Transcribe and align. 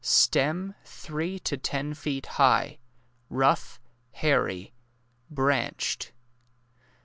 Stem 0.03 0.73
three 0.83 1.37
to 1.41 1.57
ten 1.57 1.93
feet 1.93 2.25
high— 2.41 2.79
rough— 3.29 3.79
hairy 4.09 4.73
—branched. 5.29 6.11